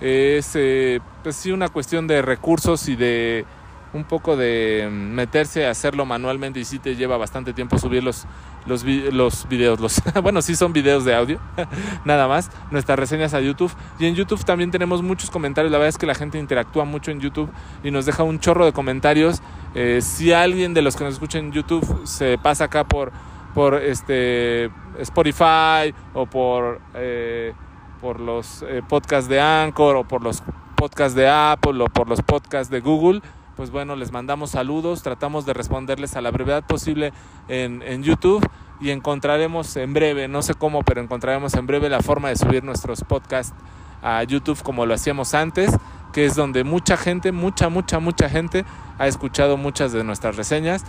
es 0.00 0.50
eh, 0.56 1.00
pues 1.22 1.36
sí 1.36 1.52
una 1.52 1.68
cuestión 1.68 2.08
de 2.08 2.22
recursos 2.22 2.88
y 2.88 2.96
de 2.96 3.46
un 3.92 4.04
poco 4.04 4.36
de 4.36 4.88
meterse 4.90 5.66
a 5.66 5.70
hacerlo 5.70 6.06
manualmente 6.06 6.58
y 6.58 6.64
sí 6.64 6.78
te 6.78 6.96
lleva 6.96 7.18
bastante 7.18 7.52
tiempo 7.52 7.78
subir 7.78 8.02
los, 8.02 8.24
los, 8.66 8.84
los 8.84 9.48
videos. 9.48 9.80
Los, 9.80 10.02
bueno, 10.22 10.42
sí 10.42 10.56
son 10.56 10.72
videos 10.72 11.04
de 11.04 11.14
audio, 11.14 11.38
nada 12.04 12.28
más. 12.28 12.50
Nuestras 12.70 12.98
reseñas 12.98 13.34
a 13.34 13.40
YouTube. 13.40 13.72
Y 13.98 14.06
en 14.06 14.14
YouTube 14.14 14.44
también 14.44 14.70
tenemos 14.70 15.02
muchos 15.02 15.30
comentarios. 15.30 15.70
La 15.72 15.78
verdad 15.78 15.88
es 15.88 15.98
que 15.98 16.06
la 16.06 16.14
gente 16.14 16.38
interactúa 16.38 16.84
mucho 16.84 17.10
en 17.10 17.20
YouTube 17.20 17.50
y 17.82 17.90
nos 17.90 18.06
deja 18.06 18.22
un 18.22 18.40
chorro 18.40 18.64
de 18.64 18.72
comentarios. 18.72 19.42
Eh, 19.74 20.00
si 20.02 20.32
alguien 20.32 20.74
de 20.74 20.82
los 20.82 20.96
que 20.96 21.04
nos 21.04 21.14
escuchan 21.14 21.46
en 21.46 21.52
YouTube 21.52 22.02
se 22.04 22.38
pasa 22.38 22.64
acá 22.64 22.84
por 22.84 23.12
por 23.54 23.74
este 23.74 24.70
Spotify 24.98 25.94
o 26.14 26.26
por, 26.26 26.80
eh, 26.94 27.52
por 28.00 28.20
los 28.20 28.62
eh, 28.62 28.82
podcasts 28.88 29.28
de 29.28 29.40
Anchor 29.40 29.96
o 29.96 30.04
por 30.04 30.22
los 30.22 30.42
podcasts 30.76 31.14
de 31.14 31.28
Apple 31.28 31.82
o 31.82 31.86
por 31.86 32.08
los 32.08 32.22
podcasts 32.22 32.70
de 32.70 32.80
Google, 32.80 33.20
pues 33.62 33.70
bueno, 33.70 33.94
les 33.94 34.10
mandamos 34.10 34.50
saludos, 34.50 35.04
tratamos 35.04 35.46
de 35.46 35.52
responderles 35.52 36.16
a 36.16 36.20
la 36.20 36.32
brevedad 36.32 36.64
posible 36.66 37.12
en, 37.46 38.02
YouTube 38.02 38.44
y 38.80 38.90
encontraremos 38.90 39.76
en 39.76 39.94
breve, 39.94 40.26
no 40.26 40.42
sé 40.42 40.54
cómo, 40.54 40.82
pero 40.82 41.00
encontraremos 41.00 41.54
en 41.54 41.68
breve 41.68 41.88
la 41.88 42.00
forma 42.00 42.28
de 42.28 42.34
subir 42.34 42.64
nuestros 42.64 43.04
podcasts 43.04 43.54
a 44.02 44.20
YouTube 44.24 44.60
como 44.64 44.84
lo 44.84 44.94
hacíamos 44.94 45.32
antes, 45.34 45.70
que 46.12 46.24
es 46.24 46.34
donde 46.34 46.64
mucha 46.64 46.96
gente, 46.96 47.30
mucha, 47.30 47.68
mucha, 47.68 48.00
mucha 48.00 48.28
gente 48.28 48.64
ha 48.98 49.06
escuchado 49.06 49.56
muchas 49.56 49.92
de 49.92 50.02
nuestras 50.02 50.34
reseñas. 50.34 50.84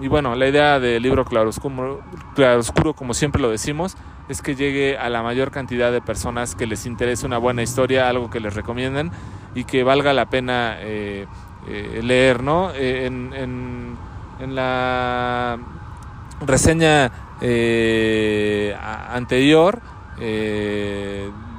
Y 0.00 0.08
bueno, 0.08 0.34
la 0.34 0.48
idea 0.48 0.80
del 0.80 1.00
libro 1.00 1.24
Claroscuro, 1.24 2.00
Claroscuro, 2.34 2.94
como 2.94 3.14
siempre 3.14 3.40
lo 3.40 3.48
decimos, 3.48 3.96
es 4.28 4.42
que 4.42 4.56
llegue 4.56 4.98
a 4.98 5.08
la 5.08 5.22
mayor 5.22 5.52
cantidad 5.52 5.92
de 5.92 6.00
personas 6.00 6.56
que 6.56 6.66
les 6.66 6.84
interese 6.84 7.26
una 7.26 7.38
buena 7.38 7.62
historia, 7.62 8.08
algo 8.08 8.28
que 8.28 8.40
les 8.40 8.54
recomienden 8.54 9.12
y 9.54 9.64
que 9.64 9.84
valga 9.84 10.12
la 10.12 10.26
pena 10.26 10.76
eh, 10.80 11.26
eh, 11.68 12.00
leer, 12.02 12.42
¿no? 12.42 12.72
Eh, 12.72 13.06
en, 13.06 13.32
en, 13.34 14.54
la 14.54 15.58
reseña 16.40 17.10
anterior 19.12 19.80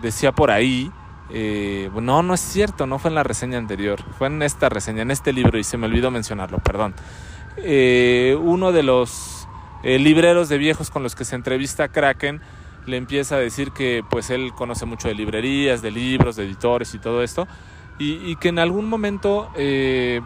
decía 0.01 0.31
por 0.31 0.49
ahí, 0.49 0.89
no, 1.29 2.23
no 2.23 2.33
es 2.33 2.39
cierto, 2.39 2.87
no 2.87 2.99
fue 2.99 3.09
en 3.09 3.15
la 3.15 3.23
reseña 3.23 3.57
anterior, 3.57 3.99
fue 4.17 4.27
en 4.27 4.41
esta 4.41 4.69
reseña, 4.69 5.01
en 5.01 5.11
este 5.11 5.33
libro 5.33 5.57
y 5.59 5.63
se 5.63 5.77
me 5.77 5.87
olvidó 5.87 6.09
mencionarlo, 6.09 6.59
perdón. 6.59 6.95
Eh, 7.57 8.37
uno 8.41 8.71
de 8.71 8.83
los 8.83 9.47
eh, 9.83 9.99
libreros 9.99 10.49
de 10.49 10.57
viejos 10.57 10.89
con 10.89 11.03
los 11.03 11.15
que 11.15 11.25
se 11.25 11.35
entrevista 11.35 11.89
Kraken 11.89 12.41
le 12.85 12.97
empieza 12.97 13.35
a 13.35 13.39
decir 13.39 13.71
que 13.71 14.03
pues 14.09 14.29
él 14.29 14.53
conoce 14.53 14.85
mucho 14.85 15.07
de 15.07 15.13
librerías, 15.15 15.81
de 15.81 15.91
libros, 15.91 16.35
de 16.35 16.45
editores 16.45 16.93
y 16.95 16.99
todo 16.99 17.21
esto, 17.21 17.47
y, 17.99 18.35
que 18.37 18.47
en 18.49 18.59
algún 18.59 18.87
momento 18.87 19.49
eh, 19.55 20.21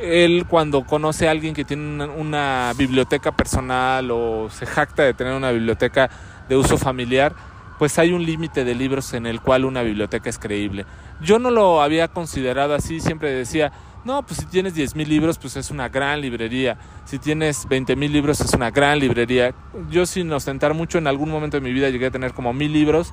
él 0.00 0.46
cuando 0.48 0.84
conoce 0.84 1.28
a 1.28 1.32
alguien 1.32 1.54
que 1.54 1.64
tiene 1.64 2.04
una, 2.04 2.72
biblioteca 2.76 3.32
personal 3.32 4.10
o 4.10 4.48
se 4.50 4.64
jacta 4.64 5.02
de 5.02 5.12
tener 5.14 5.34
una 5.34 5.50
biblioteca 5.50 6.08
de 6.48 6.56
uso 6.56 6.78
familiar, 6.78 7.34
pues 7.78 7.98
hay 7.98 8.12
un 8.12 8.24
límite 8.24 8.64
de 8.64 8.74
libros 8.74 9.12
en 9.12 9.26
el 9.26 9.40
cual 9.40 9.64
una 9.64 9.82
biblioteca 9.82 10.30
es 10.30 10.38
creíble. 10.38 10.86
Yo 11.20 11.38
no 11.38 11.50
lo 11.50 11.82
había 11.82 12.08
considerado 12.08 12.74
así, 12.74 13.00
siempre 13.00 13.32
decía, 13.32 13.72
no, 14.04 14.22
pues 14.22 14.40
si 14.40 14.46
tienes 14.46 14.74
10 14.74 14.96
mil 14.96 15.08
libros, 15.08 15.38
pues 15.38 15.56
es 15.56 15.70
una 15.70 15.88
gran 15.88 16.20
librería. 16.20 16.78
Si 17.04 17.18
tienes 17.18 17.66
20 17.68 17.96
mil 17.96 18.12
libros, 18.12 18.40
es 18.40 18.54
una 18.54 18.70
gran 18.70 18.98
librería. 18.98 19.54
Yo 19.90 20.06
sin 20.06 20.32
ostentar 20.32 20.74
mucho, 20.74 20.98
en 20.98 21.06
algún 21.06 21.30
momento 21.30 21.56
de 21.56 21.60
mi 21.60 21.72
vida 21.72 21.90
llegué 21.90 22.06
a 22.06 22.10
tener 22.10 22.32
como 22.32 22.52
mil 22.52 22.72
libros 22.72 23.12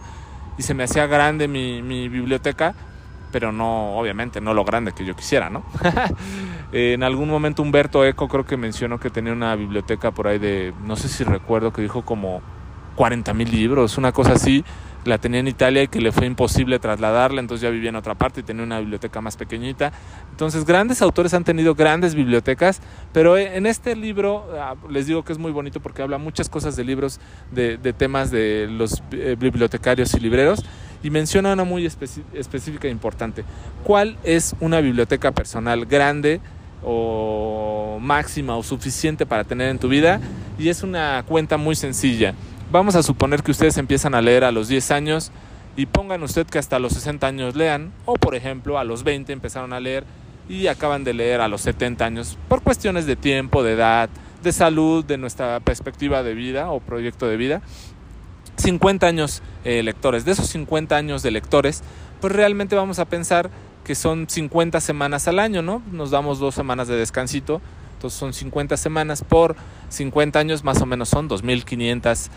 y 0.58 0.64
se 0.64 0.74
me 0.74 0.84
hacía 0.84 1.08
grande 1.08 1.48
mi, 1.48 2.08
biblioteca, 2.08 2.76
pero 3.36 3.52
no, 3.52 3.98
obviamente, 3.98 4.40
no 4.40 4.54
lo 4.54 4.64
grande 4.64 4.94
que 4.94 5.04
yo 5.04 5.14
quisiera, 5.14 5.50
¿no? 5.50 5.66
en 6.72 7.04
algún 7.04 7.28
momento 7.28 7.64
Humberto 7.64 8.06
Eco 8.06 8.30
creo 8.30 8.46
que 8.46 8.56
mencionó 8.56 8.98
que 8.98 9.10
tenía 9.10 9.34
una 9.34 9.54
biblioteca 9.58 10.12
por 10.12 10.30
ahí 10.30 10.40
de, 10.40 10.74
no 10.86 10.96
sé 10.96 11.10
si 11.10 11.26
recuerdo, 11.26 11.74
que 11.74 11.82
dijo 11.82 12.06
como 12.06 12.42
40 12.96 13.34
mil 13.34 13.52
libros, 13.52 13.98
una 13.98 14.14
cosa 14.14 14.32
así 14.36 14.64
la 15.04 15.18
tenía 15.18 15.42
en 15.42 15.50
Italia 15.50 15.84
y 15.84 15.90
que 15.90 16.00
le 16.00 16.14
fue 16.14 16.28
imposible 16.28 16.80
trasladarla, 16.80 17.42
entonces 17.42 17.62
ya 17.62 17.70
vivía 17.72 17.90
en 17.90 17.98
otra 17.98 18.16
parte 18.16 18.40
y 18.40 18.44
tenía 18.44 18.64
una 18.64 18.80
biblioteca 18.80 19.20
más 19.20 19.36
pequeñita. 19.36 19.92
Entonces, 20.32 20.64
grandes 20.64 21.02
autores 21.02 21.34
han 21.34 21.44
tenido 21.44 21.76
grandes 21.76 22.16
bibliotecas, 22.16 22.80
pero 23.12 23.38
en 23.38 23.66
este 23.66 23.98
libro 23.98 24.48
ah, 24.58 24.76
les 24.90 25.08
digo 25.08 25.26
que 25.26 25.34
es 25.34 25.40
muy 25.40 25.52
bonito 25.52 25.82
porque 25.82 26.02
habla 26.02 26.18
muchas 26.20 26.48
cosas 26.48 26.78
de 26.78 26.86
libros, 26.86 27.20
de, 27.52 27.78
temas 27.98 28.32
de 28.32 28.70
los 28.72 29.04
eh, 29.12 29.36
bibliotecarios 29.38 30.14
y 30.14 30.22
libreros 30.22 30.64
y 31.06 31.10
menciona 31.12 31.54
una 31.54 31.64
muy 31.64 31.86
específica 31.86 32.88
e 32.88 32.92
importante. 32.92 33.46
¿Cuál 33.84 34.18
es 34.24 34.56
una 34.60 34.82
biblioteca 34.82 35.32
personal 35.32 35.86
grande? 35.86 36.42
o 36.88 37.98
máxima 38.00 38.56
o 38.58 38.62
suficiente 38.62 39.26
para 39.26 39.44
tener 39.44 39.70
en 39.72 39.80
tu 39.80 39.88
vida 39.88 40.22
y 40.60 40.70
es 40.70 40.84
una 40.84 41.24
cuenta 41.28 41.58
muy 41.58 41.76
sencilla 41.76 42.36
Vamos 42.72 42.96
a 42.96 43.04
suponer 43.04 43.44
que 43.44 43.52
ustedes 43.52 43.78
empiezan 43.78 44.16
a 44.16 44.22
leer 44.22 44.44
a 44.44 44.52
los 44.52 44.68
10 44.68 44.90
años 44.92 45.32
y 45.78 45.86
pongan 45.86 46.24
usted 46.24 46.48
que 46.48 46.58
hasta 46.58 46.80
los 46.80 46.94
60 46.94 47.28
años 47.28 47.56
lean, 47.56 47.94
o 48.06 48.16
por 48.16 48.34
ejemplo 48.34 48.80
a 48.80 48.84
los 48.84 49.04
20 49.04 49.32
empezaron 49.32 49.72
a 49.72 49.80
leer 49.80 50.04
y 50.50 50.68
acaban 50.68 51.04
de 51.04 51.14
leer 51.14 51.42
a 51.42 51.48
los 51.48 51.62
70 51.62 52.04
años 52.04 52.38
por 52.50 52.64
cuestiones 52.64 53.06
de 53.06 53.16
tiempo, 53.16 53.64
de 53.64 53.74
edad, 53.74 54.10
de 54.42 54.52
salud, 54.52 55.06
de 55.06 55.18
nuestra 55.18 55.60
perspectiva 55.60 56.24
de 56.24 56.34
vida 56.34 56.72
o 56.72 56.80
proyecto 56.80 57.28
de 57.28 57.38
vida. 57.38 57.62
50 58.58 59.08
años 59.08 59.42
eh, 59.64 59.84
lectores. 59.84 60.26
De 60.26 60.32
esos 60.32 60.48
50 60.48 60.96
años 60.96 61.24
de 61.24 61.32
lectores, 61.32 61.84
pues 62.22 62.34
realmente 62.34 62.76
vamos 62.76 63.00
a 63.00 63.06
pensar 63.06 63.50
que 63.84 63.96
son 63.96 64.28
50 64.28 64.82
semanas 64.82 65.28
al 65.28 65.40
año, 65.40 65.62
¿no? 65.62 65.82
Nos 65.92 66.12
damos 66.12 66.40
dos 66.40 66.56
semanas 66.56 66.88
de 66.88 66.96
descansito, 66.96 67.62
entonces 67.94 68.20
son 68.20 68.34
50 68.34 68.78
semanas 68.78 69.24
por 69.24 69.56
50 69.90 70.40
años, 70.40 70.64
más 70.64 70.82
o 70.82 70.86
menos 70.86 71.10
son 71.10 71.30
2.500 71.30 72.30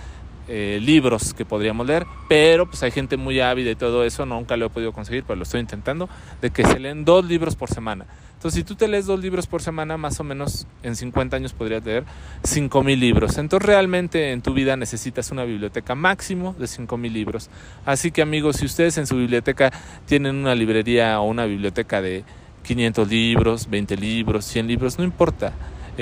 eh, 0.50 0.78
libros 0.80 1.34
que 1.34 1.44
podríamos 1.44 1.87
leer, 1.87 2.06
pero 2.28 2.66
pues 2.66 2.82
hay 2.82 2.90
gente 2.90 3.16
muy 3.16 3.40
ávida 3.40 3.70
y 3.70 3.76
todo 3.76 4.04
eso, 4.04 4.25
nunca 4.25 4.56
lo 4.56 4.66
he 4.66 4.70
podido 4.70 4.92
conseguir, 4.92 5.25
pero 5.25 5.37
lo 5.37 5.42
estoy 5.42 5.60
intentando, 5.60 6.08
de 6.40 6.50
que 6.50 6.64
se 6.64 6.78
leen 6.78 7.04
dos 7.04 7.25
libros 7.25 7.54
por 7.54 7.68
semana. 7.68 8.06
Entonces, 8.38 8.61
si 8.61 8.64
tú 8.64 8.76
te 8.76 8.87
lees 8.87 9.07
dos 9.07 9.18
libros 9.18 9.49
por 9.49 9.62
semana, 9.62 9.97
más 9.97 10.21
o 10.21 10.23
menos 10.23 10.68
en 10.85 10.95
50 10.95 11.37
años 11.37 11.52
podrías 11.52 11.85
leer 11.85 12.04
5.000 12.45 12.97
libros. 12.97 13.37
Entonces, 13.37 13.66
realmente 13.66 14.30
en 14.30 14.42
tu 14.42 14.54
vida 14.54 14.76
necesitas 14.76 15.33
una 15.33 15.42
biblioteca 15.42 15.97
máximo 15.97 16.54
de 16.57 16.66
5.000 16.66 17.11
libros. 17.11 17.50
Así 17.85 18.12
que, 18.12 18.23
amigos, 18.23 18.59
si 18.59 18.66
ustedes 18.66 18.97
en 18.97 19.09
su 19.09 19.16
biblioteca 19.16 19.73
tienen 20.07 20.37
una 20.37 20.54
librería 20.54 21.18
o 21.18 21.25
una 21.25 21.47
biblioteca 21.47 22.00
de 22.00 22.23
500 22.62 23.09
libros, 23.09 23.68
20 23.68 23.97
libros, 23.97 24.45
100 24.45 24.68
libros, 24.68 24.99
no 24.99 25.04
importa 25.04 25.52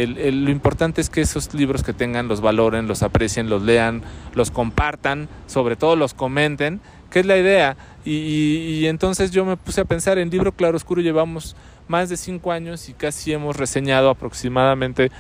lo 0.05 0.51
importante 0.51 1.01
es 1.01 1.09
que 1.09 1.23
esos 1.23 1.55
libros 1.55 1.83
que 1.83 1.95
tengan 1.95 2.29
los 2.29 2.43
valoren, 2.43 2.87
los 2.87 3.03
aprecien, 3.03 3.49
los 3.49 3.63
lean, 3.63 4.03
los 4.35 4.51
compartan, 4.51 5.29
sobre 5.47 5.77
todo 5.77 5.97
los 5.97 6.13
comenten, 6.13 6.81
que 7.11 7.21
es 7.21 7.27
la 7.27 7.39
idea. 7.39 7.77
Y, 8.05 8.85
entonces 8.87 9.31
yo 9.31 9.45
me 9.45 9.57
puse 9.57 9.81
a 9.81 9.85
pensar, 9.87 10.19
en 10.19 10.31
Libro 10.31 10.53
Claroscuro 10.53 11.01
llevamos 11.01 11.57
más 11.89 12.09
de 12.09 12.17
cinco 12.17 12.53
años 12.53 12.89
y 12.89 12.93
casi 12.93 13.33
hemos 13.33 13.57
reseñado 13.57 14.11
aproximadamente 14.11 15.11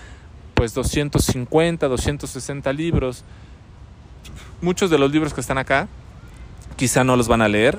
pues 0.55 0.75
250, 0.75 1.87
260 1.87 2.73
libros. 2.73 3.25
muchos 4.61 4.91
de 4.91 4.99
los 4.99 5.13
libros 5.13 5.35
que 5.35 5.41
están 5.41 5.59
acá 5.59 5.87
quizá 6.77 7.05
no 7.05 7.17
los 7.17 7.29
van 7.29 7.43
a 7.43 7.49
leer, 7.49 7.79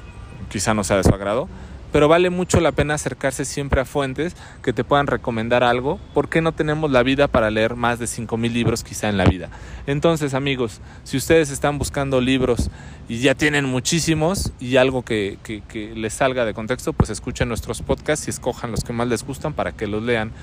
quizá 0.50 0.74
no 0.74 0.84
sea 0.84 0.98
de 0.98 1.04
su 1.04 1.14
agrado, 1.14 1.48
pero 1.98 2.08
vale 2.08 2.30
mucho 2.30 2.60
la 2.60 2.74
pena 2.74 2.94
acercarse 2.94 3.44
siempre 3.44 3.82
a 3.82 3.86
fuentes 3.86 4.36
que 4.62 4.72
te 4.72 4.84
puedan 4.84 5.08
recomendar 5.08 5.64
algo, 5.64 6.00
porque 6.14 6.42
no 6.42 6.52
tenemos 6.52 6.92
la 6.92 7.02
vida 7.02 7.28
para 7.28 7.50
leer 7.50 7.76
más 7.76 7.98
de 7.98 8.06
5.000 8.06 8.52
libros 8.52 8.84
quizá 8.84 9.10
en 9.10 9.18
la 9.18 9.26
vida. 9.26 9.50
Entonces 9.88 10.36
amigos, 10.36 10.80
si 11.04 11.18
ustedes 11.18 11.50
están 11.50 11.80
buscando 11.80 12.22
libros 12.22 12.70
y 13.10 13.18
ya 13.18 13.34
tienen 13.34 13.66
muchísimos 13.66 14.52
y 14.60 14.78
algo 14.78 15.02
que, 15.02 15.40
que, 15.44 15.96
les 15.96 16.14
salga 16.14 16.46
de 16.46 16.54
contexto, 16.54 16.94
pues 16.94 17.10
escuchen 17.10 17.48
nuestros 17.48 17.82
podcasts 17.82 18.28
y 18.28 18.30
escojan 18.30 18.70
los 18.70 18.84
que 18.84 18.94
más 18.94 19.08
les 19.08 19.26
gustan 19.26 19.54
para 19.54 19.72
que 19.72 19.88
los 19.88 20.04
lean. 20.04 20.34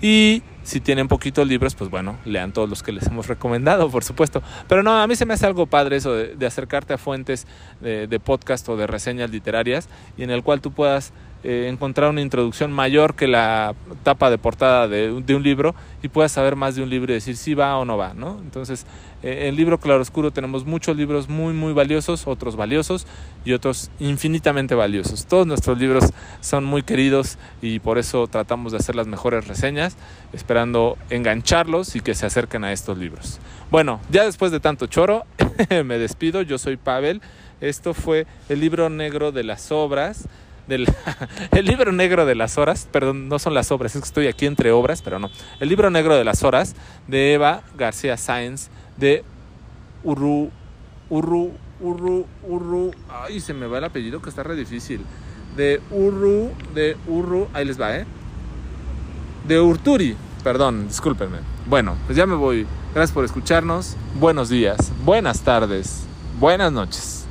Y 0.00 0.42
si 0.64 0.80
tienen 0.80 1.06
poquitos 1.06 1.46
libros, 1.46 1.74
pues 1.74 1.90
bueno, 1.90 2.16
lean 2.24 2.52
todos 2.52 2.68
los 2.68 2.82
que 2.82 2.90
les 2.90 3.06
hemos 3.06 3.28
recomendado, 3.28 3.88
por 3.90 4.02
supuesto. 4.02 4.42
Pero 4.68 4.82
no, 4.82 5.00
a 5.00 5.06
mí 5.06 5.14
se 5.14 5.26
me 5.26 5.34
hace 5.34 5.46
algo 5.46 5.66
padre 5.66 5.96
eso 5.96 6.12
de, 6.14 6.46
acercarte 6.46 6.94
a 6.94 6.98
fuentes 6.98 7.46
de, 7.80 8.20
podcast 8.20 8.68
o 8.68 8.76
de 8.76 8.86
reseñas 8.86 9.30
literarias 9.30 9.88
y 10.16 10.24
en 10.24 10.30
el 10.30 10.42
cual 10.42 10.60
tú 10.60 10.72
puedas 10.72 11.12
eh, 11.46 11.68
encontrar 11.68 12.08
una 12.08 12.22
introducción 12.22 12.72
mayor 12.72 13.14
que 13.16 13.28
la 13.28 13.74
tapa 14.02 14.30
de 14.30 14.38
portada 14.38 14.88
de, 14.88 15.12
un 15.12 15.42
libro 15.42 15.74
y 16.02 16.08
puedas 16.08 16.32
saber 16.32 16.56
más 16.56 16.74
de 16.74 16.82
un 16.82 16.88
libro 16.88 17.12
y 17.12 17.16
decir 17.16 17.36
si 17.36 17.52
va 17.52 17.76
o 17.76 17.84
no 17.84 17.98
va, 17.98 18.14
¿no? 18.14 18.38
Entonces, 18.38 18.86
eh, 19.22 19.48
el 19.48 19.56
libro 19.56 19.78
Claroscuro 19.78 20.30
tenemos 20.30 20.64
muchos 20.64 20.96
libros 20.96 21.28
muy, 21.28 21.52
muy 21.52 21.74
valiosos, 21.74 22.26
otros 22.26 22.56
valiosos 22.56 23.06
y 23.44 23.52
otros 23.52 23.90
infinitamente 23.98 24.74
valiosos. 24.74 25.26
Todos 25.26 25.46
nuestros 25.46 25.78
libros 25.78 26.14
son 26.40 26.64
muy 26.64 26.82
queridos 26.82 27.36
y 27.60 27.78
por 27.78 27.98
eso 27.98 28.26
tratamos 28.26 28.72
de 28.72 28.78
hacer 28.78 28.94
las 28.94 29.06
mejores 29.06 29.46
reseñas, 29.46 29.98
esperando 30.34 30.98
engancharlos 31.10 31.96
y 31.96 32.00
que 32.00 32.14
se 32.14 32.26
acerquen 32.26 32.64
a 32.64 32.72
estos 32.72 32.98
libros. 32.98 33.38
Bueno, 33.70 34.00
ya 34.10 34.24
después 34.24 34.52
de 34.52 34.60
tanto 34.60 34.86
choro, 34.86 35.24
me 35.84 35.98
despido, 35.98 36.42
yo 36.42 36.58
soy 36.58 36.76
Pavel. 36.76 37.22
Esto 37.60 37.94
fue 37.94 38.26
el 38.48 38.60
libro 38.60 38.90
negro 38.90 39.32
de 39.32 39.44
las 39.44 39.72
obras 39.72 40.28
del 40.66 40.86
el 41.52 41.66
libro 41.66 41.92
negro 41.92 42.26
de 42.26 42.34
las 42.34 42.58
horas, 42.58 42.88
perdón, 42.90 43.28
no 43.28 43.38
son 43.38 43.54
las 43.54 43.70
obras, 43.70 43.94
es 43.94 44.02
que 44.02 44.06
estoy 44.06 44.26
aquí 44.26 44.46
entre 44.46 44.72
obras, 44.72 45.02
pero 45.02 45.18
no. 45.18 45.30
El 45.60 45.68
libro 45.68 45.90
negro 45.90 46.16
de 46.16 46.24
las 46.24 46.42
horas 46.42 46.74
de 47.06 47.34
Eva 47.34 47.62
García 47.76 48.16
Sáenz 48.16 48.68
de 48.96 49.24
Urru 50.02 50.50
Urru 51.10 51.52
Urru 51.80 52.26
Urru, 52.46 52.92
ay, 53.08 53.40
se 53.40 53.52
me 53.52 53.66
va 53.66 53.78
el 53.78 53.84
apellido 53.84 54.22
que 54.22 54.30
está 54.30 54.42
re 54.42 54.56
difícil. 54.56 55.04
De 55.56 55.80
Urru 55.90 56.50
de 56.74 56.96
Urru, 57.06 57.48
ahí 57.52 57.64
les 57.64 57.80
va, 57.80 57.96
¿eh? 57.96 58.06
De 59.46 59.60
Urturi, 59.60 60.16
perdón, 60.44 60.86
discúlpenme. 60.86 61.38
Bueno, 61.66 61.96
pues 62.06 62.16
ya 62.16 62.26
me 62.26 62.36
voy. 62.36 62.66
Gracias 62.94 63.12
por 63.12 63.24
escucharnos. 63.24 63.96
Buenos 64.20 64.48
días, 64.48 64.92
buenas 65.04 65.40
tardes, 65.40 66.04
buenas 66.38 66.70
noches. 66.70 67.23